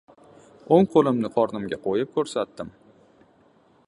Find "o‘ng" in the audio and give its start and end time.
0.77-0.87